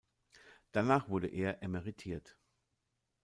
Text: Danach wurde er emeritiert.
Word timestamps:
Danach 0.71 1.09
wurde 1.09 1.27
er 1.27 1.61
emeritiert. 1.61 2.35